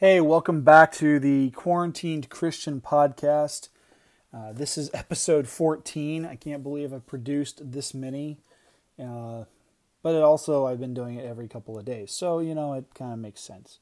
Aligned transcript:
Hey, 0.00 0.18
welcome 0.22 0.62
back 0.62 0.92
to 0.92 1.18
the 1.18 1.50
Quarantined 1.50 2.30
Christian 2.30 2.80
Podcast. 2.80 3.68
Uh, 4.32 4.50
this 4.50 4.78
is 4.78 4.88
episode 4.94 5.46
14. 5.46 6.24
I 6.24 6.36
can't 6.36 6.62
believe 6.62 6.94
I've 6.94 7.06
produced 7.06 7.72
this 7.72 7.92
many. 7.92 8.38
Uh, 8.98 9.44
but 10.02 10.14
it 10.14 10.22
also, 10.22 10.64
I've 10.64 10.80
been 10.80 10.94
doing 10.94 11.16
it 11.16 11.26
every 11.26 11.48
couple 11.48 11.78
of 11.78 11.84
days. 11.84 12.12
So, 12.12 12.38
you 12.38 12.54
know, 12.54 12.72
it 12.72 12.86
kind 12.94 13.12
of 13.12 13.18
makes 13.18 13.42
sense. 13.42 13.78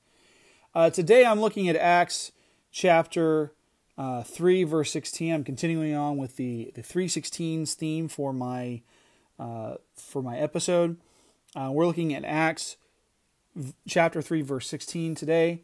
Uh, 0.75 0.91
today 0.91 1.25
I'm 1.25 1.41
looking 1.41 1.69
at 1.69 1.77
Acts 1.77 2.33
chapter 2.73 3.53
uh, 3.97 4.25
3, 4.25 4.65
verse 4.65 4.91
16. 4.91 5.33
I'm 5.33 5.45
continuing 5.45 5.95
on 5.95 6.17
with 6.17 6.35
the, 6.35 6.73
the 6.75 6.83
316s 6.83 7.75
theme 7.75 8.09
for 8.09 8.33
my, 8.33 8.83
uh, 9.39 9.75
for 9.95 10.21
my 10.21 10.37
episode. 10.37 10.97
Uh, 11.55 11.71
we're 11.73 11.87
looking 11.87 12.13
at 12.13 12.25
Acts 12.25 12.77
chapter 13.87 14.21
3, 14.21 14.43
verse 14.43 14.67
16 14.67 15.15
today. 15.15 15.63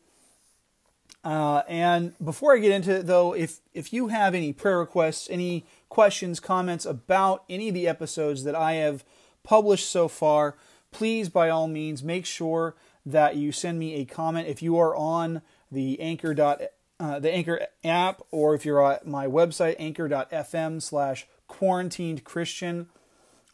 Uh, 1.24 1.62
and 1.68 2.12
before 2.22 2.54
I 2.54 2.58
get 2.58 2.72
into 2.72 2.96
it, 2.96 3.06
though, 3.06 3.34
if 3.34 3.60
if 3.72 3.92
you 3.92 4.08
have 4.08 4.34
any 4.34 4.52
prayer 4.52 4.78
requests, 4.78 5.28
any 5.30 5.64
questions, 5.88 6.38
comments 6.38 6.84
about 6.84 7.44
any 7.48 7.68
of 7.68 7.74
the 7.74 7.88
episodes 7.88 8.44
that 8.44 8.54
I 8.54 8.74
have 8.74 9.04
published 9.42 9.88
so 9.88 10.06
far, 10.08 10.56
please, 10.90 11.30
by 11.30 11.48
all 11.48 11.66
means, 11.66 12.02
make 12.02 12.26
sure 12.26 12.74
that 13.06 13.36
you 13.36 13.52
send 13.52 13.78
me 13.78 13.94
a 13.94 14.04
comment. 14.04 14.48
If 14.48 14.62
you 14.62 14.78
are 14.78 14.94
on 14.94 15.40
the 15.72 15.98
Anchor 16.00 16.34
dot 16.34 16.60
uh, 17.00 17.18
the 17.18 17.32
Anchor 17.32 17.66
app, 17.82 18.22
or 18.30 18.54
if 18.54 18.64
you're 18.64 18.84
at 18.92 19.06
my 19.06 19.26
website 19.26 19.76
Anchor.fm 19.78 20.82
slash 20.82 21.26
Quarantined 21.48 22.24
Christian, 22.24 22.88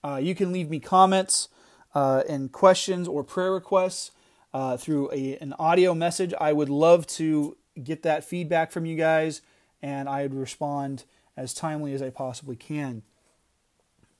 uh, 0.04 0.20
you 0.22 0.34
can 0.34 0.52
leave 0.52 0.70
me 0.70 0.80
comments 0.80 1.48
uh, 1.94 2.22
and 2.28 2.52
questions 2.52 3.08
or 3.08 3.24
prayer 3.24 3.52
requests. 3.52 4.10
Uh, 4.52 4.76
through 4.76 5.08
a, 5.12 5.36
an 5.38 5.54
audio 5.60 5.94
message. 5.94 6.34
I 6.40 6.52
would 6.52 6.68
love 6.68 7.06
to 7.06 7.56
get 7.82 8.02
that 8.02 8.24
feedback 8.24 8.72
from 8.72 8.84
you 8.84 8.96
guys, 8.96 9.42
and 9.80 10.08
I'd 10.08 10.34
respond 10.34 11.04
as 11.36 11.54
timely 11.54 11.94
as 11.94 12.02
I 12.02 12.10
possibly 12.10 12.56
can. 12.56 13.02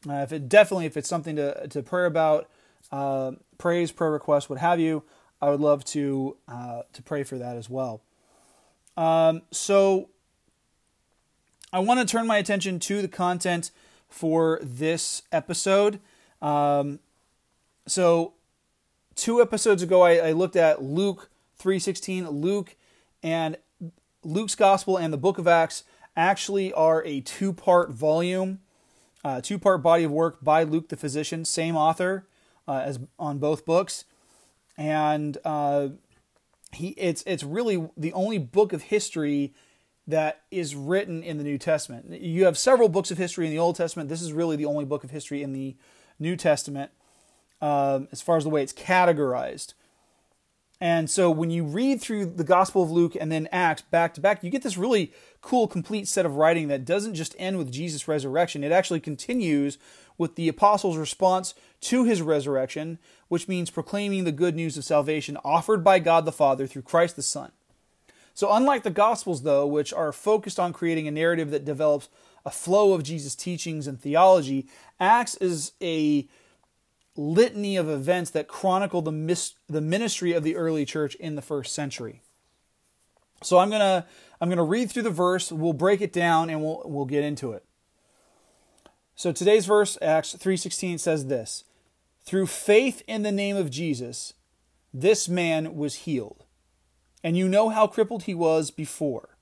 Uh, 0.09 0.23
if 0.23 0.33
it 0.33 0.49
definitely, 0.49 0.87
if 0.87 0.97
it's 0.97 1.09
something 1.09 1.37
to 1.37 1.67
to 1.69 1.83
pray 1.83 2.07
about, 2.07 2.49
uh, 2.93 3.33
praise, 3.59 3.93
prayer 3.93 4.13
requests, 4.13 4.49
what 4.49 4.61
have 4.61 4.79
you, 4.79 5.03
I 5.43 5.51
would 5.51 5.61
love 5.61 5.85
to 5.87 6.37
uh, 6.49 6.83
to 6.93 7.03
pray 7.03 7.25
for 7.25 7.37
that 7.39 7.57
as 7.57 7.69
well. 7.69 8.01
Um, 8.97 9.43
so, 9.51 10.11
I 11.73 11.81
want 11.81 12.01
to 12.01 12.07
turn 12.07 12.27
my 12.27 12.39
attention 12.39 12.79
to 12.81 13.03
the 13.03 13.09
content 13.09 13.71
for 14.09 14.59
this 14.63 15.23
episode. 15.33 16.01
Um, 16.41 17.01
so, 17.87 18.35
two 19.21 19.43
episodes 19.43 19.83
ago, 19.83 20.01
I, 20.03 20.29
I 20.29 20.33
looked 20.33 20.57
at 20.57 20.83
Luke 20.83 21.31
three 21.57 21.79
sixteen. 21.79 22.29
Luke 22.29 22.75
and 23.23 23.59
Luke's 24.25 24.55
Gospel 24.55 24.97
and 24.97 25.13
the 25.13 25.19
Book 25.19 25.39
of 25.39 25.47
Acts 25.47 25.85
actually 26.17 26.73
are 26.73 27.05
a 27.05 27.21
two 27.21 27.53
part 27.53 27.91
volume, 27.91 28.61
uh, 29.23 29.41
two 29.43 29.59
part 29.59 29.83
body 29.83 30.05
of 30.05 30.11
work 30.11 30.43
by 30.43 30.63
Luke 30.63 30.89
the 30.89 30.97
physician, 30.97 31.45
same 31.45 31.77
author 31.77 32.27
uh, 32.67 32.83
as 32.85 32.99
on 33.19 33.39
both 33.39 33.67
books, 33.67 34.05
and 34.79 35.37
uh, 35.45 35.89
he 36.73 36.89
it's 36.97 37.23
it's 37.27 37.45
really 37.45 37.89
the 37.97 38.15
only 38.15 38.39
book 38.39 38.73
of 38.73 38.85
history 38.85 39.53
that 40.07 40.41
is 40.51 40.75
written 40.75 41.23
in 41.23 41.37
the 41.37 41.45
New 41.45 41.59
Testament. 41.59 42.11
You 42.21 42.47
have 42.47 42.57
several 42.57 42.89
books 42.89 43.11
of 43.11 43.19
history 43.19 43.47
in 43.47 43.53
the 43.53 43.59
Old 43.59 43.77
Testament. 43.77 44.09
This 44.09 44.23
is 44.23 44.33
really 44.33 44.57
the 44.57 44.65
only 44.65 44.87
book 44.87 45.05
of 45.05 45.11
history 45.11 45.43
in 45.43 45.53
the 45.53 45.77
New 46.19 46.37
Testament 46.37 46.91
um, 47.61 48.09
as 48.13 48.23
far 48.23 48.37
as 48.37 48.45
the 48.45 48.51
way 48.51 48.63
it's 48.63 48.73
categorized. 48.73 49.75
And 50.81 51.11
so 51.11 51.31
when 51.31 51.51
you 51.51 51.65
read 51.65 52.01
through 52.01 52.25
the 52.25 52.45
Gospel 52.45 52.83
of 52.83 52.91
Luke 52.91 53.15
and 53.21 53.31
then 53.31 53.49
Acts 53.53 53.83
back 53.83 54.15
to 54.15 54.21
back, 54.21 54.43
you 54.43 54.49
get 54.49 54.63
this 54.63 54.79
really 54.79 55.13
cool, 55.43 55.69
complete 55.69 56.09
set 56.09 56.25
of 56.25 56.37
writing 56.37 56.69
that 56.69 56.87
doesn't 56.87 57.15
just 57.15 57.37
end 57.39 57.59
with 57.59 57.71
Jesus' 57.71 58.09
resurrection. 58.09 58.65
It 58.65 58.73
actually 58.73 59.01
continues 59.01 59.77
with 60.17 60.37
the 60.37 60.49
apostles' 60.49 60.97
response 60.97 61.55
to 61.83 62.05
his 62.05 62.23
resurrection, 62.23 62.99
which 63.29 63.47
means 63.47 63.71
proclaiming 63.71 64.25
the 64.25 64.33
good 64.33 64.57
news 64.57 64.79
of 64.79 64.85
salvation 64.85 65.37
offered 65.45 65.85
by 65.85 65.99
God 65.99 66.25
the 66.25 66.33
Father 66.33 66.67
through 66.67 66.83
Christ 66.83 67.17
the 67.17 67.23
Son. 67.23 67.53
So, 68.33 68.51
unlike 68.53 68.83
the 68.83 68.91
Gospels, 68.91 69.43
though, 69.43 69.67
which 69.67 69.93
are 69.93 70.13
focused 70.13 70.59
on 70.59 70.73
creating 70.73 71.07
a 71.07 71.11
narrative 71.11 71.51
that 71.51 71.65
develops 71.65 72.09
a 72.47 72.51
flow 72.51 72.95
of 72.95 73.03
Jesus' 73.03 73.35
teachings 73.35 73.87
and 73.87 74.01
theology, 74.01 74.67
Acts 74.99 75.35
is 75.37 75.73
a 75.83 76.27
litany 77.21 77.77
of 77.77 77.89
events 77.89 78.31
that 78.31 78.49
chronicle 78.49 79.03
the, 79.03 79.13
mis- 79.13 79.55
the 79.69 79.81
ministry 79.81 80.33
of 80.33 80.43
the 80.43 80.57
early 80.57 80.87
church 80.87 81.15
in 81.17 81.35
the 81.35 81.43
first 81.43 81.75
century. 81.75 82.23
So 83.43 83.59
I'm 83.59 83.71
gonna 83.71 84.07
I'm 84.41 84.49
gonna 84.49 84.65
read 84.65 84.91
through 84.91 85.05
the 85.05 85.11
verse. 85.11 85.53
We'll 85.53 85.73
break 85.73 86.01
it 86.01 86.13
down 86.13 86.51
and 86.51 86.63
we'll 86.63 86.83
we'll 86.85 87.07
get 87.07 87.25
into 87.25 87.53
it. 87.53 87.65
So 89.15 89.33
today's 89.33 89.67
verse, 89.67 89.97
Acts 90.03 90.35
three 90.35 90.57
sixteen, 90.57 90.99
says 90.99 91.27
this: 91.27 91.65
Through 92.23 92.47
faith 92.47 93.03
in 93.07 93.23
the 93.23 93.33
name 93.33 93.57
of 93.57 93.71
Jesus, 93.71 94.35
this 94.93 95.29
man 95.29 95.75
was 95.75 96.05
healed, 96.07 96.45
and 97.25 97.37
you 97.37 97.49
know 97.49 97.71
how 97.71 97.87
crippled 97.87 98.25
he 98.25 98.35
was 98.35 98.71
before. 98.71 99.37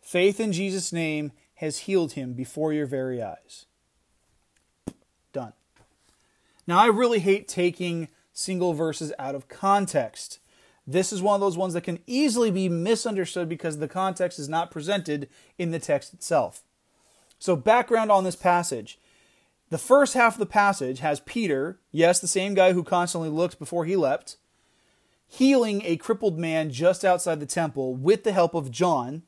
Faith 0.00 0.40
in 0.40 0.52
Jesus' 0.52 0.92
name 0.92 1.32
has 1.56 1.80
healed 1.80 2.12
him 2.12 2.32
before 2.32 2.72
your 2.72 2.86
very 2.86 3.22
eyes. 3.22 3.66
Now, 6.66 6.78
I 6.78 6.86
really 6.86 7.20
hate 7.20 7.48
taking 7.48 8.08
single 8.32 8.74
verses 8.74 9.12
out 9.18 9.34
of 9.34 9.48
context. 9.48 10.40
This 10.86 11.12
is 11.12 11.22
one 11.22 11.34
of 11.34 11.40
those 11.40 11.56
ones 11.56 11.74
that 11.74 11.82
can 11.82 12.00
easily 12.06 12.50
be 12.50 12.68
misunderstood 12.68 13.48
because 13.48 13.78
the 13.78 13.88
context 13.88 14.38
is 14.38 14.48
not 14.48 14.70
presented 14.70 15.28
in 15.58 15.70
the 15.70 15.78
text 15.78 16.12
itself. 16.12 16.62
So, 17.38 17.56
background 17.56 18.10
on 18.10 18.24
this 18.24 18.36
passage. 18.36 18.98
The 19.68 19.78
first 19.78 20.14
half 20.14 20.34
of 20.34 20.38
the 20.38 20.46
passage 20.46 21.00
has 21.00 21.18
Peter, 21.20 21.80
yes, 21.90 22.20
the 22.20 22.28
same 22.28 22.54
guy 22.54 22.72
who 22.72 22.84
constantly 22.84 23.28
looked 23.28 23.58
before 23.58 23.84
he 23.84 23.96
leapt, 23.96 24.36
healing 25.26 25.82
a 25.84 25.96
crippled 25.96 26.38
man 26.38 26.70
just 26.70 27.04
outside 27.04 27.40
the 27.40 27.46
temple 27.46 27.94
with 27.94 28.22
the 28.22 28.32
help 28.32 28.54
of 28.54 28.70
John, 28.70 29.22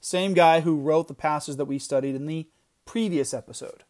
same 0.00 0.32
guy 0.32 0.60
who 0.60 0.78
wrote 0.78 1.08
the 1.08 1.14
passage 1.14 1.56
that 1.56 1.64
we 1.64 1.78
studied 1.78 2.14
in 2.14 2.26
the 2.26 2.48
previous 2.84 3.34
episode. 3.34 3.83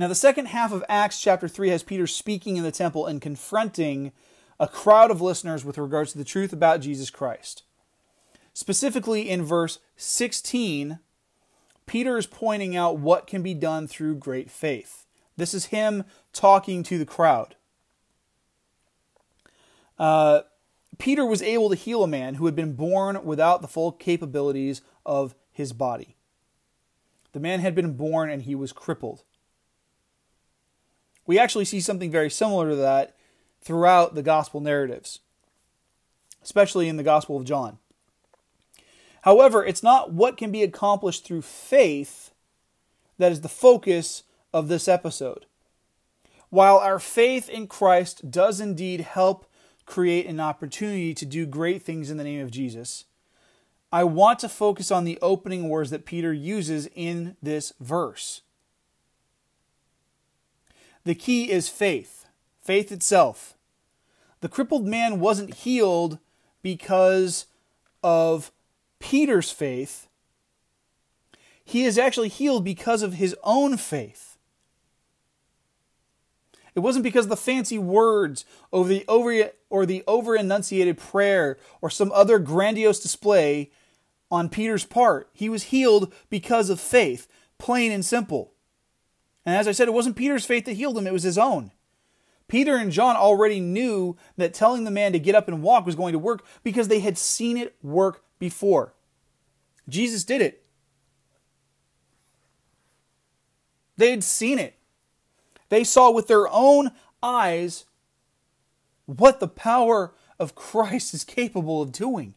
Now, 0.00 0.08
the 0.08 0.14
second 0.14 0.46
half 0.46 0.72
of 0.72 0.82
Acts 0.88 1.20
chapter 1.20 1.46
3 1.46 1.68
has 1.68 1.82
Peter 1.82 2.06
speaking 2.06 2.56
in 2.56 2.64
the 2.64 2.72
temple 2.72 3.04
and 3.04 3.20
confronting 3.20 4.12
a 4.58 4.66
crowd 4.66 5.10
of 5.10 5.20
listeners 5.20 5.62
with 5.62 5.76
regards 5.76 6.12
to 6.12 6.18
the 6.18 6.24
truth 6.24 6.54
about 6.54 6.80
Jesus 6.80 7.10
Christ. 7.10 7.64
Specifically, 8.54 9.28
in 9.28 9.44
verse 9.44 9.78
16, 9.96 11.00
Peter 11.84 12.16
is 12.16 12.26
pointing 12.26 12.74
out 12.74 12.98
what 12.98 13.26
can 13.26 13.42
be 13.42 13.52
done 13.52 13.86
through 13.86 14.14
great 14.14 14.50
faith. 14.50 15.04
This 15.36 15.52
is 15.52 15.66
him 15.66 16.04
talking 16.32 16.82
to 16.84 16.96
the 16.96 17.04
crowd. 17.04 17.56
Uh, 19.98 20.40
Peter 20.96 21.26
was 21.26 21.42
able 21.42 21.68
to 21.68 21.76
heal 21.76 22.02
a 22.02 22.08
man 22.08 22.36
who 22.36 22.46
had 22.46 22.56
been 22.56 22.72
born 22.72 23.22
without 23.22 23.60
the 23.60 23.68
full 23.68 23.92
capabilities 23.92 24.80
of 25.04 25.34
his 25.52 25.74
body. 25.74 26.16
The 27.32 27.40
man 27.40 27.60
had 27.60 27.74
been 27.74 27.98
born 27.98 28.30
and 28.30 28.44
he 28.44 28.54
was 28.54 28.72
crippled 28.72 29.24
we 31.30 31.38
actually 31.38 31.64
see 31.64 31.80
something 31.80 32.10
very 32.10 32.28
similar 32.28 32.70
to 32.70 32.74
that 32.74 33.14
throughout 33.62 34.16
the 34.16 34.22
gospel 34.22 34.60
narratives, 34.60 35.20
especially 36.42 36.88
in 36.88 36.96
the 36.96 37.04
Gospel 37.04 37.36
of 37.36 37.44
John. 37.44 37.78
However, 39.22 39.64
it's 39.64 39.84
not 39.84 40.12
what 40.12 40.36
can 40.36 40.50
be 40.50 40.64
accomplished 40.64 41.24
through 41.24 41.42
faith 41.42 42.32
that 43.18 43.30
is 43.30 43.42
the 43.42 43.48
focus 43.48 44.24
of 44.52 44.66
this 44.66 44.88
episode. 44.88 45.46
While 46.48 46.78
our 46.78 46.98
faith 46.98 47.48
in 47.48 47.68
Christ 47.68 48.32
does 48.32 48.60
indeed 48.60 49.02
help 49.02 49.46
create 49.86 50.26
an 50.26 50.40
opportunity 50.40 51.14
to 51.14 51.24
do 51.24 51.46
great 51.46 51.80
things 51.80 52.10
in 52.10 52.16
the 52.16 52.24
name 52.24 52.40
of 52.40 52.50
Jesus, 52.50 53.04
I 53.92 54.02
want 54.02 54.40
to 54.40 54.48
focus 54.48 54.90
on 54.90 55.04
the 55.04 55.18
opening 55.22 55.68
words 55.68 55.90
that 55.90 56.04
Peter 56.04 56.32
uses 56.32 56.88
in 56.92 57.36
this 57.40 57.72
verse. 57.78 58.42
The 61.04 61.14
key 61.14 61.50
is 61.50 61.68
faith, 61.68 62.26
faith 62.60 62.92
itself. 62.92 63.54
The 64.40 64.48
crippled 64.48 64.86
man 64.86 65.20
wasn't 65.20 65.54
healed 65.54 66.18
because 66.62 67.46
of 68.02 68.52
Peter's 68.98 69.50
faith. 69.50 70.08
He 71.64 71.84
is 71.84 71.98
actually 71.98 72.28
healed 72.28 72.64
because 72.64 73.02
of 73.02 73.14
his 73.14 73.36
own 73.42 73.76
faith. 73.76 74.38
It 76.74 76.80
wasn't 76.80 77.04
because 77.04 77.26
of 77.26 77.30
the 77.30 77.36
fancy 77.36 77.78
words 77.78 78.44
or 78.70 78.84
the 78.84 79.04
over 79.08 79.50
or 79.70 79.86
the 79.86 80.04
over 80.06 80.36
enunciated 80.36 80.98
prayer 80.98 81.58
or 81.80 81.90
some 81.90 82.12
other 82.12 82.38
grandiose 82.38 83.00
display 83.00 83.70
on 84.30 84.48
Peter's 84.48 84.84
part. 84.84 85.28
He 85.32 85.48
was 85.48 85.64
healed 85.64 86.12
because 86.28 86.70
of 86.70 86.80
faith, 86.80 87.26
plain 87.58 87.90
and 87.90 88.04
simple. 88.04 88.52
And 89.44 89.56
as 89.56 89.66
I 89.66 89.72
said, 89.72 89.88
it 89.88 89.94
wasn't 89.94 90.16
Peter's 90.16 90.44
faith 90.44 90.66
that 90.66 90.74
healed 90.74 90.98
him, 90.98 91.06
it 91.06 91.12
was 91.12 91.22
his 91.22 91.38
own. 91.38 91.72
Peter 92.48 92.76
and 92.76 92.90
John 92.90 93.16
already 93.16 93.60
knew 93.60 94.16
that 94.36 94.52
telling 94.52 94.84
the 94.84 94.90
man 94.90 95.12
to 95.12 95.20
get 95.20 95.36
up 95.36 95.46
and 95.46 95.62
walk 95.62 95.86
was 95.86 95.94
going 95.94 96.12
to 96.12 96.18
work 96.18 96.44
because 96.64 96.88
they 96.88 96.98
had 97.00 97.16
seen 97.16 97.56
it 97.56 97.76
work 97.80 98.24
before. 98.40 98.92
Jesus 99.88 100.24
did 100.24 100.42
it. 100.42 100.64
They 103.96 104.10
had 104.10 104.24
seen 104.24 104.58
it. 104.58 104.74
They 105.68 105.84
saw 105.84 106.10
with 106.10 106.26
their 106.26 106.48
own 106.48 106.90
eyes 107.22 107.84
what 109.06 109.40
the 109.40 109.48
power 109.48 110.12
of 110.38 110.54
Christ 110.54 111.14
is 111.14 111.22
capable 111.22 111.82
of 111.82 111.92
doing. 111.92 112.34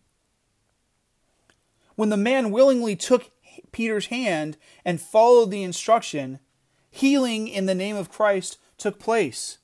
When 1.96 2.10
the 2.10 2.18
man 2.18 2.52
willingly 2.52 2.96
took 2.96 3.32
Peter's 3.72 4.08
hand 4.08 4.58
and 4.84 5.02
followed 5.02 5.52
the 5.52 5.64
instruction, 5.64 6.40
healing 6.94 7.48
in 7.48 7.66
the 7.66 7.74
name 7.74 7.96
of 7.96 8.12
Christ 8.12 8.60
took 8.78 9.00
place. 9.00 9.58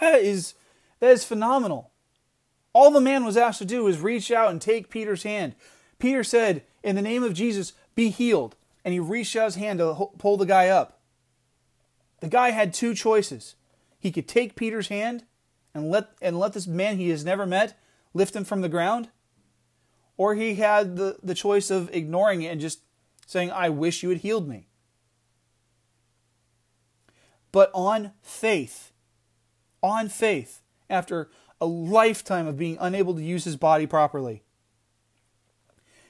That 0.00 0.22
is 0.22 0.54
that 0.98 1.12
is 1.12 1.24
phenomenal. 1.24 1.92
All 2.72 2.90
the 2.90 3.00
man 3.00 3.24
was 3.24 3.36
asked 3.36 3.60
to 3.60 3.64
do 3.64 3.84
was 3.84 4.00
reach 4.00 4.32
out 4.32 4.50
and 4.50 4.60
take 4.60 4.90
Peter's 4.90 5.22
hand. 5.22 5.54
Peter 6.00 6.24
said, 6.24 6.64
"In 6.82 6.96
the 6.96 7.02
name 7.02 7.22
of 7.22 7.34
Jesus, 7.34 7.74
be 7.94 8.08
healed." 8.10 8.56
And 8.84 8.92
he 8.92 8.98
reached 8.98 9.36
out 9.36 9.44
his 9.44 9.54
hand 9.54 9.78
to 9.78 10.10
pull 10.18 10.36
the 10.36 10.46
guy 10.46 10.68
up. 10.68 11.00
The 12.18 12.28
guy 12.28 12.50
had 12.50 12.74
two 12.74 12.92
choices. 12.92 13.54
He 14.00 14.10
could 14.10 14.26
take 14.26 14.56
Peter's 14.56 14.88
hand 14.88 15.26
and 15.72 15.92
let 15.92 16.08
and 16.20 16.40
let 16.40 16.54
this 16.54 16.66
man 16.66 16.96
he 16.96 17.10
has 17.10 17.24
never 17.24 17.46
met 17.46 17.78
lift 18.14 18.34
him 18.34 18.44
from 18.44 18.62
the 18.62 18.68
ground, 18.68 19.10
or 20.20 20.34
he 20.34 20.56
had 20.56 20.96
the, 20.96 21.16
the 21.22 21.34
choice 21.34 21.70
of 21.70 21.88
ignoring 21.94 22.42
it 22.42 22.48
and 22.48 22.60
just 22.60 22.82
saying, 23.26 23.50
I 23.50 23.70
wish 23.70 24.02
you 24.02 24.10
had 24.10 24.18
healed 24.18 24.46
me. 24.46 24.68
But 27.52 27.70
on 27.72 28.12
faith, 28.20 28.92
on 29.82 30.10
faith, 30.10 30.60
after 30.90 31.30
a 31.58 31.64
lifetime 31.64 32.46
of 32.46 32.58
being 32.58 32.76
unable 32.78 33.14
to 33.14 33.22
use 33.22 33.44
his 33.44 33.56
body 33.56 33.86
properly, 33.86 34.42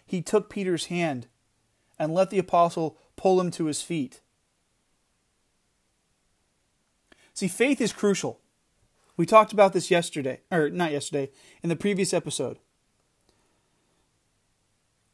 he 0.04 0.22
took 0.22 0.50
Peter's 0.50 0.86
hand 0.86 1.28
and 1.96 2.12
let 2.12 2.30
the 2.30 2.38
apostle 2.40 2.98
pull 3.14 3.40
him 3.40 3.52
to 3.52 3.66
his 3.66 3.80
feet. 3.80 4.22
See, 7.32 7.46
faith 7.46 7.80
is 7.80 7.92
crucial. 7.92 8.40
We 9.16 9.24
talked 9.24 9.52
about 9.52 9.72
this 9.72 9.88
yesterday, 9.88 10.40
or 10.50 10.68
not 10.68 10.90
yesterday, 10.90 11.30
in 11.62 11.68
the 11.68 11.76
previous 11.76 12.12
episode. 12.12 12.58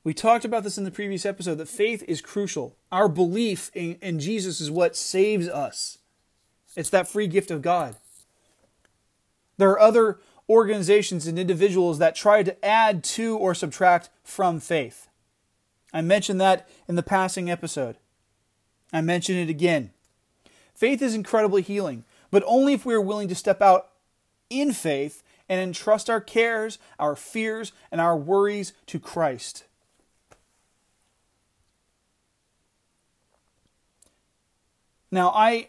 We 0.07 0.15
talked 0.15 0.45
about 0.45 0.63
this 0.63 0.79
in 0.79 0.85
the 0.85 0.93
previous 0.93 1.27
episode 1.27 1.57
that 1.57 1.69
faith 1.69 2.05
is 2.07 2.21
crucial. 2.21 2.77
Our 2.93 3.09
belief 3.09 3.73
in, 3.75 3.99
in 4.01 4.21
Jesus 4.21 4.61
is 4.61 4.71
what 4.71 4.95
saves 4.95 5.49
us, 5.49 5.99
it's 6.77 6.91
that 6.91 7.09
free 7.09 7.27
gift 7.27 7.51
of 7.51 7.61
God. 7.61 7.97
There 9.59 9.69
are 9.71 9.81
other 9.81 10.21
organizations 10.49 11.27
and 11.27 11.41
individuals 11.41 11.99
that 11.99 12.15
try 12.15 12.45
to 12.45 12.65
add 12.65 13.03
to 13.03 13.37
or 13.37 13.53
subtract 13.53 14.09
from 14.23 14.61
faith. 14.61 15.09
I 15.93 16.03
mentioned 16.03 16.41
that 16.41 16.69
in 16.87 16.95
the 16.95 17.03
passing 17.03 17.51
episode. 17.51 17.97
I 18.93 19.01
mention 19.01 19.35
it 19.35 19.51
again. 19.51 19.91
Faith 20.73 21.03
is 21.03 21.17
incredibly 21.17 21.63
healing, 21.63 22.05
but 22.31 22.45
only 22.47 22.75
if 22.75 22.87
we 22.87 22.95
are 22.95 23.01
willing 23.01 23.27
to 23.27 23.35
step 23.35 23.61
out 23.61 23.89
in 24.51 24.73
faith 24.73 25.25
and 25.49 25.61
entrust 25.61 26.09
our 26.09 26.21
cares, 26.21 26.79
our 26.97 27.17
fears, 27.17 27.73
and 27.91 28.01
our 28.01 28.17
worries 28.17 28.73
to 28.87 29.01
Christ. 29.01 29.65
Now, 35.11 35.31
I 35.31 35.69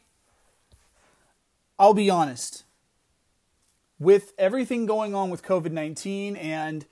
I'll 1.79 1.93
be 1.93 2.09
honest. 2.09 2.63
With 3.99 4.33
everything 4.37 4.85
going 4.85 5.15
on 5.15 5.29
with 5.29 5.43
COVID-19 5.43 6.41
and 6.41 6.85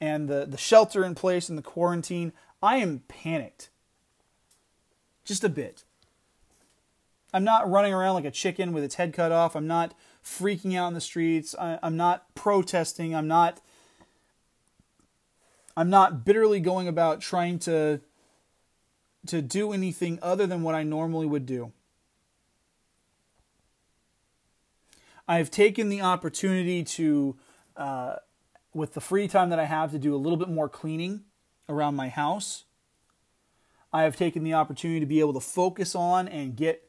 and 0.00 0.28
the, 0.28 0.46
the 0.46 0.56
shelter 0.56 1.04
in 1.04 1.14
place 1.14 1.48
and 1.48 1.56
the 1.56 1.62
quarantine, 1.62 2.32
I 2.60 2.76
am 2.78 3.02
panicked. 3.06 3.70
Just 5.24 5.44
a 5.44 5.48
bit. 5.48 5.84
I'm 7.32 7.44
not 7.44 7.70
running 7.70 7.94
around 7.94 8.14
like 8.14 8.24
a 8.24 8.30
chicken 8.30 8.72
with 8.72 8.82
its 8.82 8.96
head 8.96 9.12
cut 9.12 9.30
off. 9.30 9.54
I'm 9.54 9.68
not 9.68 9.94
freaking 10.24 10.76
out 10.76 10.88
in 10.88 10.94
the 10.94 11.00
streets. 11.00 11.54
I, 11.58 11.78
I'm 11.82 11.96
not 11.96 12.34
protesting. 12.34 13.14
I'm 13.14 13.28
not. 13.28 13.60
I'm 15.76 15.88
not 15.88 16.24
bitterly 16.24 16.60
going 16.60 16.88
about 16.88 17.20
trying 17.20 17.58
to 17.60 18.00
to 19.26 19.40
do 19.40 19.72
anything 19.72 20.18
other 20.20 20.48
than 20.48 20.62
what 20.62 20.74
I 20.74 20.82
normally 20.82 21.26
would 21.26 21.46
do. 21.46 21.72
I've 25.32 25.50
taken 25.50 25.88
the 25.88 26.02
opportunity 26.02 26.84
to, 26.84 27.36
uh, 27.74 28.16
with 28.74 28.92
the 28.92 29.00
free 29.00 29.28
time 29.28 29.48
that 29.48 29.58
I 29.58 29.64
have, 29.64 29.90
to 29.92 29.98
do 29.98 30.14
a 30.14 30.18
little 30.18 30.36
bit 30.36 30.50
more 30.50 30.68
cleaning 30.68 31.22
around 31.70 31.96
my 31.96 32.10
house. 32.10 32.64
I 33.94 34.02
have 34.02 34.14
taken 34.14 34.44
the 34.44 34.52
opportunity 34.52 35.00
to 35.00 35.06
be 35.06 35.20
able 35.20 35.32
to 35.32 35.40
focus 35.40 35.94
on 35.94 36.28
and 36.28 36.54
get 36.54 36.86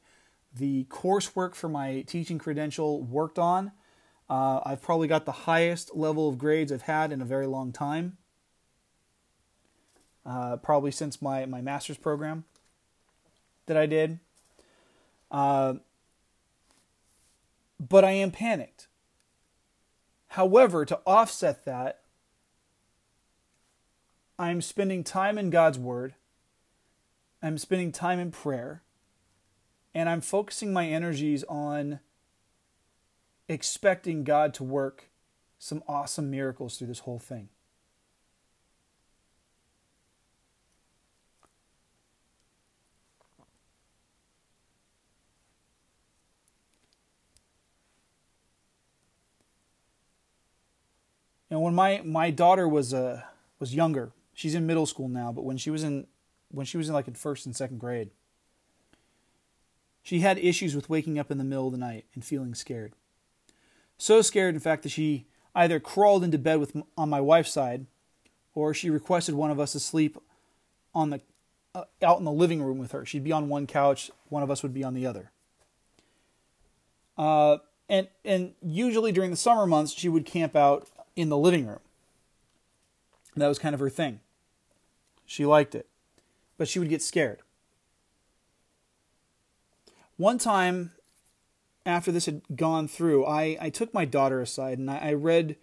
the 0.54 0.84
coursework 0.90 1.56
for 1.56 1.70
my 1.70 2.02
teaching 2.02 2.38
credential 2.38 3.02
worked 3.02 3.40
on. 3.40 3.72
Uh, 4.30 4.60
I've 4.66 4.82
probably 4.82 5.08
got 5.08 5.24
the 5.24 5.32
highest 5.32 5.96
level 5.96 6.28
of 6.28 6.38
grades 6.38 6.70
I've 6.70 6.82
had 6.82 7.14
in 7.14 7.22
a 7.22 7.26
very 7.26 7.48
long 7.48 7.72
time. 7.72 8.18
Uh, 10.26 10.58
probably 10.58 10.92
since 10.92 11.22
my, 11.22 11.46
my 11.46 11.62
master's 11.62 11.98
program 11.98 12.44
that 13.68 13.78
I 13.78 13.86
did. 13.86 14.20
Uh, 15.32 15.76
but 17.90 18.04
I 18.04 18.12
am 18.12 18.32
panicked. 18.32 18.88
However, 20.30 20.86
to 20.86 21.00
offset 21.06 21.66
that, 21.66 22.02
I'm 24.40 24.62
spending 24.62 25.04
time 25.04 25.38
in 25.38 25.50
God's 25.50 25.78
Word. 25.78 26.16
I'm 27.42 27.58
spending 27.58 27.92
time 27.92 28.20
in 28.20 28.32
prayer 28.32 28.84
and 29.94 30.10
I'm 30.10 30.22
focusing 30.22 30.74
my 30.74 30.88
energies 30.88 31.44
on 31.44 32.00
expecting 33.48 34.24
God 34.24 34.54
to 34.56 34.64
work 34.64 35.10
some 35.60 35.84
awesome 35.88 36.32
miracles 36.32 36.78
through 36.78 36.88
this 36.88 37.00
whole 37.00 37.20
thing. 37.20 37.50
And 51.54 51.62
when 51.62 51.76
my, 51.76 52.02
my 52.04 52.32
daughter 52.32 52.68
was 52.68 52.96
uh, 52.96 53.22
was 53.60 53.76
younger, 53.76 54.12
she's 54.34 54.56
in 54.56 54.66
middle 54.66 54.88
school 54.88 55.08
now, 55.08 55.32
but 55.32 55.44
when 55.44 55.56
she 55.56 55.70
was 55.70 55.84
in 55.84 56.08
when 56.50 56.66
she 56.66 56.78
was 56.78 56.88
in 56.88 56.96
like 56.96 57.08
in 57.08 57.14
first 57.14 57.46
and 57.46 57.56
second 57.56 57.78
grade, 57.78 58.10
she 60.02 60.22
had 60.22 60.40
issues 60.40 60.76
with 60.76 60.90
waking 60.90 61.20
up 61.20 61.30
in 61.30 61.38
the 61.38 61.44
middle 61.44 61.68
of 61.68 61.72
the 61.72 61.78
night 61.78 62.06
and 62.16 62.26
feeling 62.26 62.56
scared. 62.56 62.94
So 64.00 64.24
scared, 64.24 64.56
in 64.56 64.62
fact, 64.62 64.82
that 64.82 64.90
she 64.90 65.28
either 65.54 65.80
crawled 65.80 66.24
into 66.24 66.40
bed 66.40 66.60
with 66.60 66.76
on 66.98 67.12
my 67.12 67.22
wife's 67.22 67.52
side, 67.52 67.86
or 68.56 68.74
she 68.74 68.90
requested 68.90 69.36
one 69.36 69.52
of 69.52 69.60
us 69.60 69.74
to 69.74 69.80
sleep 69.80 70.18
on 70.96 71.12
the 71.12 71.22
uh, 71.76 71.84
out 72.02 72.18
in 72.18 72.26
the 72.26 72.32
living 72.32 72.64
room 72.64 72.80
with 72.80 72.94
her. 72.94 73.06
She'd 73.06 73.24
be 73.24 73.32
on 73.32 73.48
one 73.48 73.68
couch, 73.68 74.10
one 74.30 74.42
of 74.42 74.50
us 74.50 74.64
would 74.64 74.74
be 74.74 74.84
on 74.84 74.96
the 74.96 75.06
other. 75.06 75.30
Uh, 77.16 77.58
and 77.88 78.08
and 78.26 78.56
usually 78.64 79.12
during 79.12 79.30
the 79.30 79.38
summer 79.38 79.68
months, 79.68 79.94
she 79.94 80.10
would 80.10 80.26
camp 80.26 80.56
out 80.56 80.88
in 81.16 81.30
the 81.30 81.38
living 81.38 81.68
room. 81.68 81.80
That 83.36 83.48
was 83.48 83.60
kind 83.60 83.74
of 83.74 83.80
her 83.80 83.90
thing. 83.90 84.20
She 85.26 85.46
liked 85.46 85.76
it, 85.76 85.88
but 86.58 86.68
she 86.68 86.80
would 86.80 86.90
get 86.90 87.02
scared. 87.02 87.42
One 90.18 90.38
time 90.38 90.92
after 91.86 92.12
this 92.12 92.28
had 92.28 92.42
gone 92.56 92.88
through, 92.88 93.26
I, 93.26 93.58
I 93.60 93.70
took 93.70 93.94
my 93.94 94.06
daughter 94.06 94.42
aside 94.42 94.78
and 94.78 94.90
I, 94.90 94.98
I 94.98 95.14
read 95.14 95.58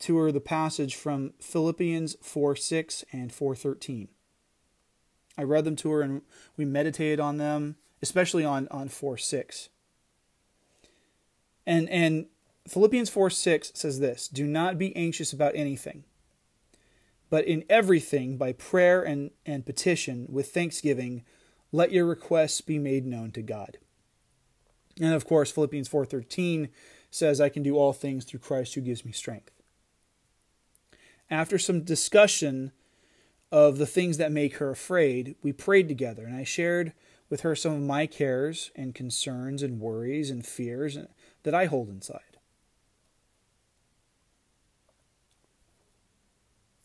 to 0.00 0.16
her 0.18 0.30
the 0.30 0.40
passage 0.40 0.94
from 0.94 1.32
Philippians 1.40 2.16
4 2.22 2.54
6 2.54 3.04
and 3.12 3.32
4 3.32 3.54
13. 3.54 4.08
I 5.36 5.42
read 5.42 5.64
them 5.64 5.76
to 5.76 5.90
her 5.90 6.02
and 6.02 6.22
we 6.56 6.64
meditated 6.64 7.20
on 7.20 7.38
them, 7.38 7.76
especially 8.02 8.44
on, 8.44 8.68
on 8.70 8.88
4 8.88 9.16
6. 9.16 9.68
And, 11.66 11.88
and 11.88 12.26
Philippians 12.68 13.08
4 13.08 13.30
6 13.30 13.72
says 13.74 13.98
this 13.98 14.28
Do 14.28 14.46
not 14.46 14.78
be 14.78 14.94
anxious 14.94 15.32
about 15.32 15.52
anything, 15.54 16.04
but 17.30 17.46
in 17.46 17.64
everything, 17.68 18.36
by 18.36 18.52
prayer 18.52 19.02
and, 19.02 19.30
and 19.46 19.66
petition, 19.66 20.26
with 20.30 20.52
thanksgiving, 20.52 21.24
let 21.72 21.92
your 21.92 22.06
requests 22.06 22.60
be 22.60 22.78
made 22.78 23.06
known 23.06 23.30
to 23.32 23.42
God. 23.42 23.78
And 25.00 25.14
of 25.14 25.26
course, 25.26 25.50
Philippians 25.50 25.88
4:13 25.88 26.68
says 27.10 27.40
I 27.40 27.48
can 27.48 27.62
do 27.62 27.76
all 27.76 27.92
things 27.92 28.24
through 28.24 28.40
Christ 28.40 28.74
who 28.74 28.80
gives 28.80 29.04
me 29.04 29.12
strength. 29.12 29.52
After 31.30 31.58
some 31.58 31.82
discussion 31.82 32.72
of 33.50 33.78
the 33.78 33.86
things 33.86 34.18
that 34.18 34.32
make 34.32 34.56
her 34.56 34.70
afraid, 34.70 35.36
we 35.42 35.52
prayed 35.52 35.88
together, 35.88 36.24
and 36.24 36.36
I 36.36 36.44
shared 36.44 36.92
with 37.30 37.42
her 37.42 37.54
some 37.54 37.72
of 37.72 37.80
my 37.80 38.06
cares 38.06 38.70
and 38.74 38.94
concerns 38.94 39.62
and 39.62 39.80
worries 39.80 40.30
and 40.30 40.44
fears 40.44 40.98
that 41.42 41.54
I 41.54 41.66
hold 41.66 41.88
inside. 41.88 42.27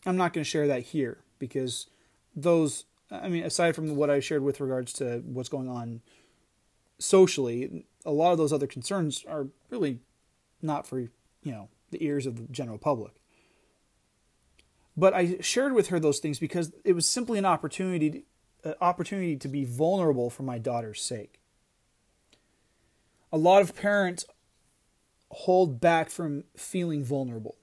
I'm 0.06 0.18
not 0.18 0.34
going 0.34 0.44
to 0.44 0.50
share 0.50 0.68
that 0.68 0.84
here 0.84 1.20
because 1.40 1.88
those, 2.36 2.86
I 3.12 3.30
mean, 3.30 3.44
aside 3.44 3.76
from 3.76 3.96
what 3.96 4.10
I 4.10 4.20
shared 4.20 4.44
with 4.44 4.60
regards 4.60 4.94
to 4.94 5.24
what's 5.26 5.50
going 5.50 5.70
on 5.70 6.02
socially, 7.00 7.86
a 8.06 8.12
lot 8.12 8.32
of 8.32 8.38
those 8.38 8.54
other 8.54 8.68
concerns 8.68 9.24
are 9.28 9.48
really 9.70 10.00
not 10.62 10.88
for, 10.88 11.00
you 11.00 11.12
know, 11.44 11.70
the 11.92 12.04
ears 12.04 12.26
of 12.26 12.36
the 12.36 12.44
general 12.52 12.78
public. 12.78 13.14
But 14.96 15.14
I 15.14 15.38
shared 15.42 15.74
with 15.74 15.88
her 15.88 16.00
those 16.00 16.20
things 16.20 16.40
because 16.40 16.72
it 16.84 16.94
was 16.94 17.08
simply 17.08 17.40
an 17.40 17.46
opportunity, 17.46 18.26
an 18.64 18.76
opportunity 18.80 19.36
to 19.38 19.48
be 19.48 19.66
vulnerable 19.66 20.30
for 20.30 20.44
my 20.44 20.58
daughter's 20.58 21.02
sake. 21.02 21.40
A 23.32 23.38
lot 23.38 23.62
of 23.62 23.76
parents 23.76 24.26
hold 25.32 25.82
back 25.82 26.10
from 26.12 26.44
feeling 26.56 27.04
vulnerable. 27.04 27.56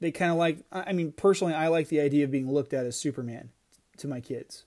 They 0.00 0.10
kind 0.10 0.32
of 0.32 0.38
like, 0.38 0.64
I 0.72 0.92
mean, 0.92 1.12
personally, 1.12 1.52
I 1.52 1.68
like 1.68 1.88
the 1.88 2.00
idea 2.00 2.24
of 2.24 2.30
being 2.30 2.50
looked 2.50 2.72
at 2.72 2.86
as 2.86 2.98
Superman 2.98 3.50
to 3.98 4.08
my 4.08 4.20
kids. 4.20 4.64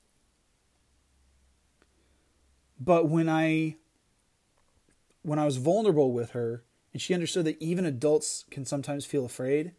But 2.79 3.09
when 3.09 3.29
I 3.29 3.77
when 5.23 5.39
I 5.39 5.45
was 5.45 5.57
vulnerable 5.57 6.11
with 6.11 6.31
her 6.31 6.63
and 6.91 7.01
she 7.01 7.13
understood 7.13 7.45
that 7.45 7.61
even 7.61 7.85
adults 7.85 8.45
can 8.51 8.65
sometimes 8.65 9.05
feel 9.05 9.25
afraid, 9.25 9.71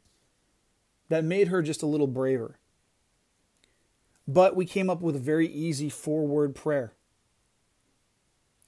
that 1.08 1.22
made 1.22 1.48
her 1.48 1.62
just 1.62 1.82
a 1.82 1.86
little 1.86 2.06
braver. 2.06 2.58
But 4.26 4.56
we 4.56 4.64
came 4.64 4.88
up 4.88 5.02
with 5.02 5.14
a 5.14 5.20
very 5.20 5.46
easy 5.46 5.88
four 5.88 6.26
word 6.26 6.54
prayer. 6.54 6.94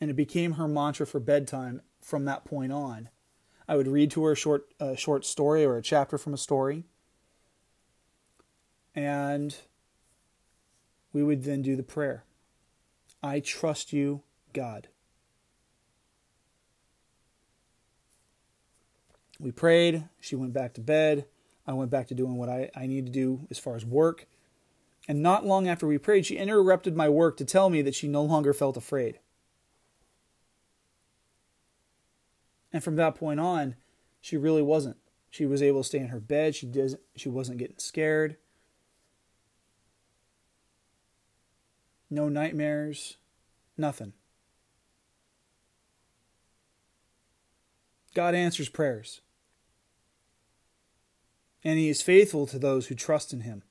And 0.00 0.10
it 0.10 0.14
became 0.14 0.52
her 0.52 0.68
mantra 0.68 1.06
for 1.06 1.18
bedtime 1.18 1.80
from 2.00 2.26
that 2.26 2.44
point 2.44 2.72
on. 2.72 3.08
I 3.68 3.76
would 3.76 3.88
read 3.88 4.10
to 4.12 4.24
her 4.24 4.32
a 4.32 4.36
short, 4.36 4.66
a 4.78 4.96
short 4.96 5.24
story 5.24 5.64
or 5.64 5.76
a 5.76 5.82
chapter 5.82 6.18
from 6.18 6.34
a 6.34 6.38
story. 6.38 6.84
And 8.94 9.56
we 11.12 11.22
would 11.22 11.44
then 11.44 11.62
do 11.62 11.76
the 11.76 11.82
prayer 11.82 12.24
I 13.22 13.40
trust 13.40 13.92
you, 13.92 14.22
God. 14.52 14.88
We 19.40 19.50
prayed. 19.50 20.08
She 20.20 20.36
went 20.36 20.52
back 20.52 20.74
to 20.74 20.80
bed. 20.80 21.26
I 21.66 21.72
went 21.72 21.90
back 21.90 22.06
to 22.08 22.14
doing 22.14 22.36
what 22.36 22.48
I, 22.48 22.70
I 22.74 22.86
need 22.86 23.06
to 23.06 23.12
do 23.12 23.46
as 23.50 23.58
far 23.58 23.74
as 23.74 23.84
work. 23.84 24.26
And 25.08 25.22
not 25.22 25.44
long 25.44 25.68
after 25.68 25.86
we 25.86 25.98
prayed, 25.98 26.26
she 26.26 26.36
interrupted 26.36 26.96
my 26.96 27.08
work 27.08 27.36
to 27.38 27.44
tell 27.44 27.68
me 27.68 27.82
that 27.82 27.94
she 27.94 28.08
no 28.08 28.22
longer 28.22 28.52
felt 28.52 28.76
afraid. 28.76 29.18
And 32.76 32.84
from 32.84 32.96
that 32.96 33.14
point 33.14 33.40
on, 33.40 33.74
she 34.20 34.36
really 34.36 34.60
wasn't. 34.60 34.98
She 35.30 35.46
was 35.46 35.62
able 35.62 35.80
to 35.80 35.88
stay 35.88 35.96
in 35.96 36.08
her 36.08 36.20
bed. 36.20 36.54
She 36.54 36.66
did 36.66 36.98
she 37.16 37.30
wasn't 37.30 37.56
getting 37.56 37.78
scared. 37.78 38.36
No 42.10 42.28
nightmares, 42.28 43.16
nothing. 43.78 44.12
God 48.12 48.34
answers 48.34 48.68
prayers 48.68 49.22
and 51.64 51.78
he 51.78 51.88
is 51.88 52.02
faithful 52.02 52.46
to 52.46 52.58
those 52.58 52.88
who 52.88 52.94
trust 52.94 53.32
in 53.32 53.40
him. 53.40 53.62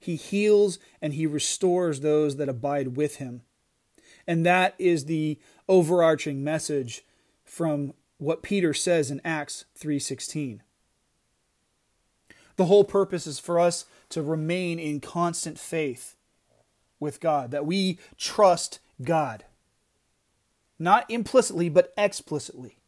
He 0.00 0.16
heals 0.16 0.80
and 1.00 1.14
he 1.14 1.28
restores 1.28 2.00
those 2.00 2.38
that 2.38 2.48
abide 2.48 2.96
with 2.96 3.18
him. 3.18 3.42
And 4.26 4.44
that 4.44 4.74
is 4.80 5.04
the 5.04 5.38
overarching 5.68 6.42
message 6.42 7.04
from 7.46 7.94
what 8.18 8.42
Peter 8.42 8.74
says 8.74 9.10
in 9.10 9.20
Acts 9.24 9.64
3:16. 9.74 10.62
The 12.56 12.66
whole 12.66 12.84
purpose 12.84 13.26
is 13.26 13.38
for 13.38 13.58
us 13.58 13.86
to 14.10 14.22
remain 14.22 14.78
in 14.78 15.00
constant 15.00 15.58
faith 15.58 16.16
with 16.98 17.20
God, 17.20 17.50
that 17.50 17.66
we 17.66 17.98
trust 18.18 18.80
God. 19.02 19.44
Not 20.78 21.10
implicitly, 21.10 21.68
but 21.68 21.92
explicitly. 21.96 22.78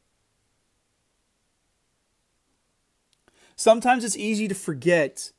Sometimes 3.56 4.04
it's 4.04 4.16
easy 4.16 4.48
to 4.48 4.54
forget 4.54 5.32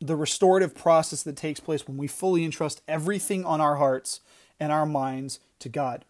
the 0.00 0.16
restorative 0.16 0.74
process 0.74 1.22
that 1.22 1.36
takes 1.36 1.60
place 1.60 1.86
when 1.86 1.96
we 1.96 2.06
fully 2.06 2.44
entrust 2.44 2.82
everything 2.86 3.44
on 3.44 3.60
our 3.60 3.76
hearts 3.76 4.20
and 4.58 4.72
our 4.72 4.86
minds 4.86 5.40
to 5.58 5.68
God. 5.68 6.04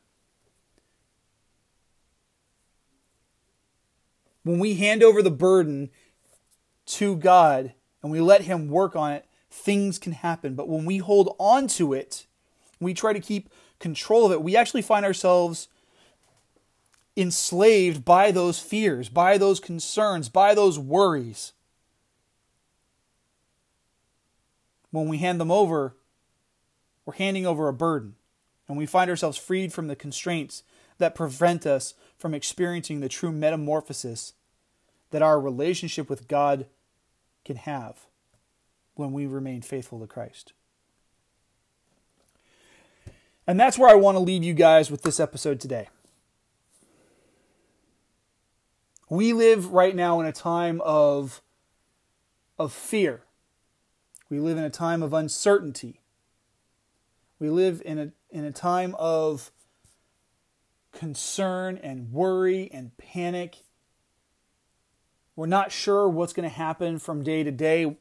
When 4.47 4.61
we 4.61 4.75
hand 4.75 5.03
over 5.03 5.23
the 5.23 5.31
burden 5.33 5.91
to 6.87 7.17
God 7.17 7.73
and 8.01 8.13
we 8.13 8.21
let 8.21 8.43
Him 8.43 8.69
work 8.69 8.95
on 8.95 9.11
it, 9.11 9.27
things 9.51 9.99
can 9.99 10.13
happen. 10.13 10.55
But 10.55 10.69
when 10.69 10.85
we 10.85 10.99
hold 10.99 11.35
on 11.41 11.67
to 11.67 11.93
it, 11.93 12.29
we 12.79 12.95
try 12.95 13.13
to 13.13 13.19
keep 13.19 13.51
control 13.81 14.25
of 14.25 14.31
it, 14.31 14.41
we 14.41 14.57
actually 14.57 14.83
find 14.83 15.05
ourselves 15.05 15.67
enslaved 17.17 18.05
by 18.05 18.31
those 18.31 18.61
fears, 18.61 19.09
by 19.09 19.37
those 19.37 19.59
concerns, 19.59 20.29
by 20.29 20.55
those 20.55 20.79
worries. 20.79 21.53
When 24.93 25.09
we 25.09 25.19
hand 25.19 25.41
them 25.41 25.51
over, 25.51 25.97
we're 27.05 27.15
handing 27.15 27.47
over 27.47 27.67
a 27.67 27.73
burden, 27.73 28.15
and 28.69 28.79
we 28.79 28.87
find 28.87 29.11
ourselves 29.11 29.37
freed 29.37 29.73
from 29.73 29.89
the 29.89 29.97
constraints 29.97 30.63
that 30.99 31.15
prevent 31.15 31.67
us 31.67 31.95
from 32.19 32.35
experiencing 32.35 33.01
the 33.01 33.09
true 33.09 33.33
metamorphosis 33.33 34.35
that 35.11 35.23
our 35.23 35.41
relationship 35.41 36.09
with 36.09 36.29
God 36.29 36.67
can 37.45 37.57
have 37.57 38.07
when 38.95 39.13
we 39.13 39.27
remain 39.27 39.63
faithful 39.63 40.01
to 40.01 40.07
Christ. 40.07 40.53
And 43.47 43.61
that's 43.61 43.79
where 43.79 43.89
I 43.89 43.95
want 43.95 44.17
to 44.17 44.21
leave 44.21 44.43
you 44.43 44.55
guys 44.55 44.91
with 44.91 45.03
this 45.03 45.21
episode 45.21 45.61
today. 45.61 45.89
We 49.09 49.33
live 49.33 49.73
right 49.73 49.95
now 49.95 50.19
in 50.19 50.27
a 50.27 50.33
time 50.33 50.81
of, 50.81 51.41
of 52.59 52.73
fear. 52.73 53.23
We 54.29 54.41
live 54.41 54.59
in 54.59 54.65
a 54.65 54.71
time 54.71 55.03
of 55.03 55.13
uncertainty. 55.13 56.01
We 57.39 57.51
live 57.51 57.81
in 57.85 57.99
a, 57.99 58.13
in 58.31 58.45
a 58.45 58.51
time 58.51 58.97
of 58.99 59.53
concern 60.97 61.79
and 61.83 62.11
worry 62.11 62.71
and 62.73 62.97
panic. 62.97 63.59
We're 65.37 65.47
not 65.47 65.71
sure 65.71 66.09
what's 66.09 66.33
going 66.33 66.49
to 66.49 66.55
happen 66.55 66.99
from 66.99 67.23
day 67.23 67.45
to 67.45 67.51
day. 67.51 67.97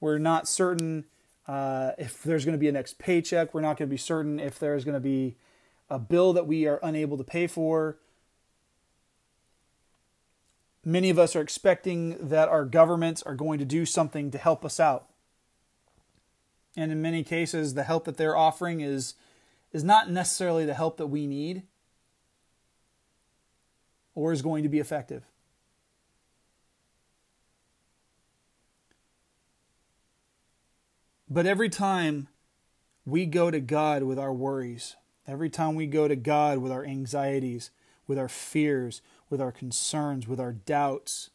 We're 0.00 0.18
not 0.18 0.48
certain 0.48 1.04
uh, 1.46 1.92
if 1.96 2.22
there's 2.24 2.44
going 2.44 2.54
to 2.54 2.58
be 2.58 2.68
a 2.68 2.72
next 2.72 2.98
paycheck. 2.98 3.54
We're 3.54 3.60
not 3.60 3.76
going 3.76 3.88
to 3.88 3.92
be 3.92 3.96
certain 3.96 4.40
if 4.40 4.58
there's 4.58 4.84
going 4.84 4.94
to 4.94 5.00
be 5.00 5.36
a 5.88 5.98
bill 5.98 6.32
that 6.32 6.46
we 6.46 6.66
are 6.66 6.80
unable 6.82 7.16
to 7.16 7.24
pay 7.24 7.46
for. 7.46 7.98
Many 10.84 11.10
of 11.10 11.18
us 11.18 11.36
are 11.36 11.40
expecting 11.40 12.16
that 12.28 12.48
our 12.48 12.64
governments 12.64 13.22
are 13.22 13.36
going 13.36 13.60
to 13.60 13.64
do 13.64 13.86
something 13.86 14.32
to 14.32 14.38
help 14.38 14.64
us 14.64 14.80
out. 14.80 15.08
And 16.76 16.90
in 16.90 17.00
many 17.00 17.22
cases, 17.22 17.74
the 17.74 17.84
help 17.84 18.04
that 18.06 18.16
they're 18.16 18.36
offering 18.36 18.80
is, 18.80 19.14
is 19.72 19.84
not 19.84 20.10
necessarily 20.10 20.64
the 20.64 20.74
help 20.74 20.96
that 20.96 21.06
we 21.06 21.28
need 21.28 21.62
or 24.14 24.32
is 24.32 24.42
going 24.42 24.62
to 24.62 24.68
be 24.68 24.78
effective. 24.78 25.24
But 31.28 31.46
every 31.46 31.70
time 31.70 32.28
we 33.06 33.24
go 33.24 33.50
to 33.50 33.60
God 33.60 34.02
with 34.02 34.18
our 34.18 34.34
worries, 34.34 34.96
every 35.26 35.48
time 35.48 35.74
we 35.74 35.86
go 35.86 36.06
to 36.06 36.16
God 36.16 36.58
with 36.58 36.70
our 36.70 36.84
anxieties, 36.84 37.70
with 38.06 38.18
our 38.18 38.28
fears, 38.28 39.00
with 39.30 39.40
our 39.40 39.52
concerns, 39.52 40.28
with 40.28 40.38
our 40.38 40.52
doubts, 40.52 41.30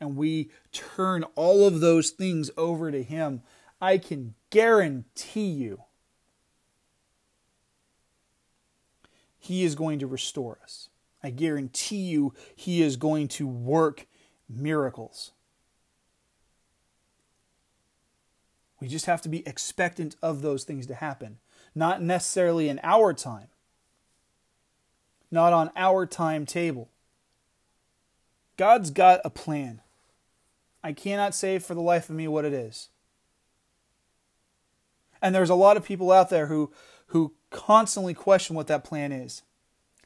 and 0.00 0.16
we 0.16 0.50
turn 0.72 1.22
all 1.36 1.66
of 1.66 1.80
those 1.80 2.10
things 2.10 2.50
over 2.56 2.90
to 2.90 3.02
Him, 3.02 3.42
I 3.80 3.98
can 3.98 4.34
guarantee 4.50 5.46
you 5.46 5.82
He 9.38 9.62
is 9.62 9.76
going 9.76 10.00
to 10.00 10.06
restore 10.08 10.58
us. 10.64 10.88
I 11.22 11.30
guarantee 11.30 12.02
you 12.02 12.34
He 12.54 12.82
is 12.82 12.96
going 12.96 13.28
to 13.28 13.46
work 13.46 14.06
miracles. 14.48 15.32
We 18.80 18.88
just 18.88 19.06
have 19.06 19.22
to 19.22 19.28
be 19.28 19.46
expectant 19.46 20.16
of 20.22 20.42
those 20.42 20.64
things 20.64 20.86
to 20.86 20.94
happen, 20.94 21.38
not 21.74 22.00
necessarily 22.00 22.68
in 22.68 22.78
our 22.82 23.12
time, 23.12 23.48
not 25.30 25.52
on 25.52 25.70
our 25.74 26.06
timetable. 26.06 26.88
God's 28.56 28.90
got 28.90 29.20
a 29.24 29.30
plan. 29.30 29.80
I 30.82 30.92
cannot 30.92 31.34
say 31.34 31.58
for 31.58 31.74
the 31.74 31.80
life 31.80 32.08
of 32.08 32.16
me 32.16 32.28
what 32.28 32.44
it 32.44 32.52
is. 32.52 32.88
And 35.20 35.34
there's 35.34 35.50
a 35.50 35.54
lot 35.54 35.76
of 35.76 35.84
people 35.84 36.12
out 36.12 36.30
there 36.30 36.46
who 36.46 36.72
who 37.08 37.32
constantly 37.50 38.14
question 38.14 38.54
what 38.54 38.66
that 38.66 38.84
plan 38.84 39.12
is. 39.12 39.42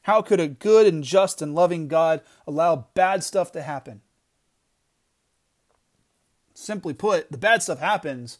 How 0.03 0.21
could 0.21 0.39
a 0.39 0.47
good 0.47 0.85
and 0.85 1.03
just 1.03 1.41
and 1.41 1.55
loving 1.55 1.87
God 1.87 2.21
allow 2.45 2.87
bad 2.93 3.23
stuff 3.23 3.51
to 3.53 3.61
happen? 3.61 4.01
Simply 6.53 6.93
put, 6.93 7.31
the 7.31 7.37
bad 7.37 7.63
stuff 7.63 7.79
happens 7.79 8.39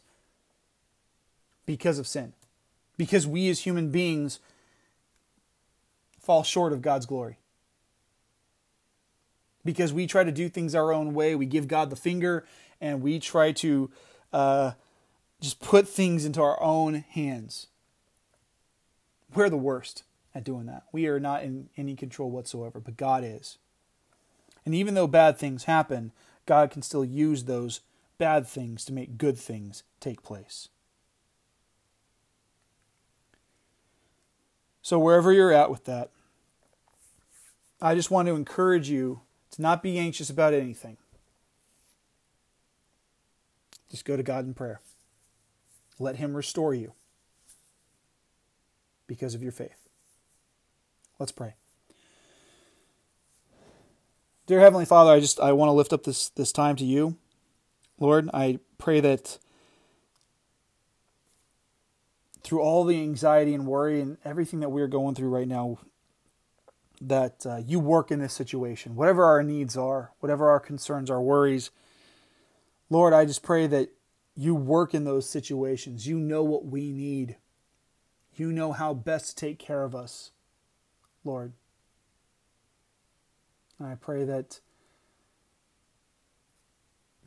because 1.66 2.00
of 2.00 2.08
sin. 2.08 2.34
Because 2.98 3.26
we 3.26 3.50
as 3.50 3.62
human 3.62 3.90
beings 3.90 4.40
fall 6.20 6.44
short 6.44 6.74
of 6.74 6.82
God's 6.82 7.06
glory. 7.06 7.38
Because 9.66 9.94
we 9.94 10.06
try 10.06 10.26
to 10.26 10.32
do 10.32 10.50
things 10.50 10.76
our 10.76 10.92
own 10.92 11.14
way, 11.14 11.34
we 11.34 11.46
give 11.46 11.70
God 11.70 11.90
the 11.90 11.96
finger, 11.96 12.46
and 12.82 13.02
we 13.02 13.20
try 13.20 13.54
to 13.54 13.90
uh, 14.34 14.72
just 15.40 15.62
put 15.62 15.88
things 15.88 16.26
into 16.26 16.42
our 16.42 16.62
own 16.62 16.96
hands. 16.96 17.68
We're 19.34 19.50
the 19.50 19.56
worst 19.58 20.04
at 20.36 20.44
doing 20.44 20.66
that. 20.66 20.84
We 20.92 21.08
are 21.08 21.20
not 21.20 21.44
in 21.44 21.70
any 21.78 21.96
control 21.96 22.32
whatsoever, 22.32 22.80
but 22.80 22.98
God 22.98 23.24
is. 23.24 23.58
And 24.66 24.74
even 24.74 24.94
though 24.94 25.08
bad 25.08 25.38
things 25.38 25.66
happen, 25.66 26.12
God 26.46 26.72
can 26.72 26.82
still 26.82 27.06
use 27.06 27.44
those 27.44 27.82
bad 28.18 28.48
things 28.48 28.86
to 28.86 28.94
make 28.94 29.18
good 29.18 29.38
things 29.38 29.84
take 30.00 30.24
place. 30.24 30.70
So, 34.82 35.00
wherever 35.00 35.32
you're 35.32 35.54
at 35.54 35.72
with 35.72 35.86
that, 35.86 36.10
I 37.82 37.96
just 37.96 38.12
want 38.12 38.28
to 38.28 38.36
encourage 38.36 38.90
you 38.90 39.22
to 39.52 39.62
not 39.62 39.82
be 39.82 39.98
anxious 39.98 40.30
about 40.30 40.54
anything. 40.54 40.98
Just 43.90 44.06
go 44.06 44.18
to 44.18 44.24
God 44.24 44.46
in 44.46 44.54
prayer. 44.54 44.82
Let 46.00 46.18
Him 46.18 46.36
restore 46.36 46.74
you 46.74 46.94
because 49.08 49.36
of 49.36 49.44
your 49.44 49.52
faith. 49.52 49.83
Let's 51.24 51.32
pray. 51.32 51.54
Dear 54.46 54.60
Heavenly 54.60 54.84
Father, 54.84 55.10
I 55.10 55.22
just 55.22 55.40
I 55.40 55.54
want 55.54 55.70
to 55.70 55.74
lift 55.74 55.94
up 55.94 56.04
this 56.04 56.28
this 56.28 56.52
time 56.52 56.76
to 56.76 56.84
you. 56.84 57.16
Lord, 57.98 58.30
I 58.34 58.60
pray 58.78 59.00
that 59.00 59.40
through 62.44 62.60
all 62.60 62.84
the 62.84 63.00
anxiety 63.02 63.54
and 63.54 63.66
worry 63.66 64.02
and 64.02 64.18
everything 64.26 64.60
that 64.60 64.68
we're 64.68 64.90
going 64.90 65.16
through 65.16 65.30
right 65.30 65.48
now, 65.48 65.78
that 67.00 67.46
uh, 67.46 67.62
you 67.66 67.80
work 67.80 68.12
in 68.12 68.20
this 68.20 68.34
situation, 68.34 68.98
whatever 68.98 69.24
our 69.24 69.44
needs 69.44 69.78
are, 69.78 70.12
whatever 70.20 70.50
our 70.50 70.60
concerns, 70.60 71.10
our 71.10 71.22
worries. 71.22 71.72
Lord, 72.90 73.14
I 73.14 73.24
just 73.24 73.44
pray 73.44 73.66
that 73.68 73.94
you 74.36 74.56
work 74.56 74.94
in 74.94 75.06
those 75.06 75.30
situations. 75.30 76.06
You 76.06 76.20
know 76.20 76.44
what 76.44 76.66
we 76.66 76.92
need. 76.92 77.38
You 78.36 78.52
know 78.52 78.74
how 78.74 78.94
best 78.94 79.30
to 79.30 79.36
take 79.38 79.58
care 79.58 79.86
of 79.86 79.96
us, 79.96 80.32
Lord. 81.24 81.54
And 83.80 83.88
I 83.88 83.96
pray 83.96 84.24
that 84.26 84.60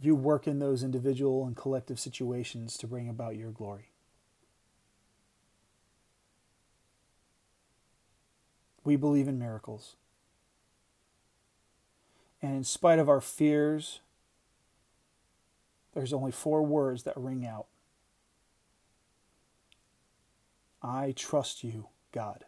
you 0.00 0.14
work 0.14 0.46
in 0.46 0.58
those 0.58 0.82
individual 0.82 1.46
and 1.46 1.56
collective 1.56 1.98
situations 1.98 2.76
to 2.78 2.86
bring 2.86 3.08
about 3.08 3.36
your 3.36 3.50
glory. 3.50 3.90
We 8.84 8.96
believe 8.96 9.26
in 9.26 9.38
miracles. 9.38 9.96
And 12.42 12.54
in 12.54 12.64
spite 12.64 12.98
of 12.98 13.08
our 13.08 13.20
fears, 13.20 14.00
there's 15.94 16.12
only 16.12 16.30
four 16.30 16.62
words 16.62 17.02
that 17.04 17.16
ring 17.16 17.46
out 17.46 17.66
I 20.82 21.12
trust 21.16 21.64
you, 21.64 21.88
God. 22.12 22.44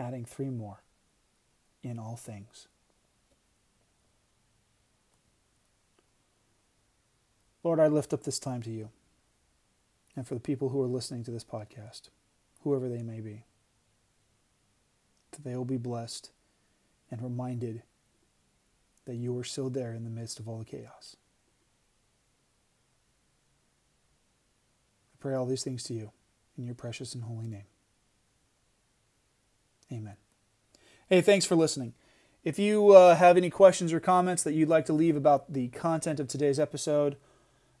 Adding 0.00 0.24
three 0.24 0.50
more 0.50 0.82
in 1.82 1.98
all 1.98 2.16
things. 2.16 2.66
Lord, 7.62 7.78
I 7.78 7.86
lift 7.86 8.12
up 8.14 8.24
this 8.24 8.38
time 8.38 8.62
to 8.62 8.70
you 8.70 8.88
and 10.16 10.26
for 10.26 10.34
the 10.34 10.40
people 10.40 10.70
who 10.70 10.82
are 10.82 10.88
listening 10.88 11.22
to 11.24 11.30
this 11.30 11.44
podcast 11.44 12.08
whoever 12.62 12.88
they 12.88 13.02
may 13.02 13.20
be. 13.20 13.44
That 15.32 15.44
they 15.44 15.56
will 15.56 15.64
be 15.64 15.76
blessed 15.76 16.30
and 17.10 17.22
reminded 17.22 17.82
that 19.04 19.16
you 19.16 19.36
are 19.38 19.44
still 19.44 19.70
there 19.70 19.92
in 19.92 20.04
the 20.04 20.10
midst 20.10 20.38
of 20.38 20.48
all 20.48 20.58
the 20.58 20.64
chaos. 20.64 21.16
I 25.14 25.16
pray 25.20 25.34
all 25.34 25.46
these 25.46 25.64
things 25.64 25.84
to 25.84 25.94
you 25.94 26.12
in 26.56 26.64
your 26.64 26.74
precious 26.74 27.14
and 27.14 27.24
holy 27.24 27.46
name. 27.46 27.64
Amen. 29.92 30.16
Hey, 31.08 31.20
thanks 31.20 31.46
for 31.46 31.56
listening. 31.56 31.94
If 32.44 32.58
you 32.58 32.92
uh, 32.92 33.16
have 33.16 33.36
any 33.36 33.50
questions 33.50 33.92
or 33.92 34.00
comments 34.00 34.42
that 34.44 34.54
you'd 34.54 34.68
like 34.68 34.86
to 34.86 34.92
leave 34.92 35.16
about 35.16 35.52
the 35.52 35.68
content 35.68 36.20
of 36.20 36.28
today's 36.28 36.58
episode, 36.58 37.16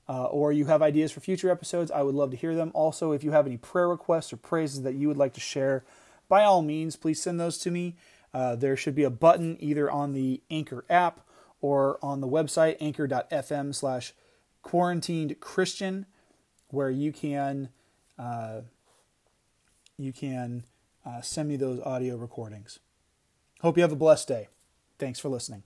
uh, 0.08 0.24
or 0.24 0.52
you 0.52 0.66
have 0.66 0.82
ideas 0.82 1.12
for 1.12 1.20
future 1.20 1.50
episodes, 1.50 1.90
I 1.90 2.02
would 2.02 2.14
love 2.14 2.32
to 2.32 2.36
hear 2.36 2.54
them. 2.54 2.72
Also, 2.74 3.12
if 3.12 3.22
you 3.22 3.30
have 3.30 3.46
any 3.46 3.56
prayer 3.56 3.88
requests 3.88 4.32
or 4.32 4.36
praises 4.36 4.82
that 4.82 4.94
you 4.94 5.08
would 5.08 5.16
like 5.16 5.32
to 5.34 5.40
share, 5.40 5.84
by 6.28 6.42
all 6.42 6.62
means, 6.62 6.96
please 6.96 7.22
send 7.22 7.38
those 7.38 7.58
to 7.58 7.70
me. 7.70 7.96
Uh, 8.34 8.56
there 8.56 8.76
should 8.76 8.94
be 8.94 9.04
a 9.04 9.10
button 9.10 9.56
either 9.60 9.90
on 9.90 10.12
the 10.12 10.42
Anchor 10.50 10.84
app 10.90 11.20
or 11.60 11.98
on 12.02 12.20
the 12.20 12.28
website 12.28 12.76
anchor.fm 12.80 13.74
slash 13.74 14.12
quarantined 14.62 15.40
Christian, 15.40 16.06
where 16.68 16.90
you 16.90 17.12
can 17.12 17.68
uh, 18.18 18.62
you 19.96 20.12
can 20.12 20.64
uh, 21.04 21.20
send 21.20 21.48
me 21.48 21.56
those 21.56 21.80
audio 21.80 22.16
recordings. 22.16 22.78
Hope 23.60 23.76
you 23.76 23.82
have 23.82 23.92
a 23.92 23.96
blessed 23.96 24.28
day. 24.28 24.48
Thanks 24.98 25.18
for 25.18 25.28
listening. 25.28 25.62